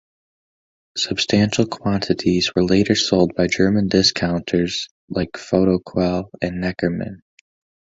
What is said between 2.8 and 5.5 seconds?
sold by German discounters like